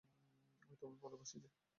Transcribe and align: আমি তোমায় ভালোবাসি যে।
আমি 0.61 0.75
তোমায় 0.79 0.99
ভালোবাসি 1.01 1.37
যে। 1.43 1.49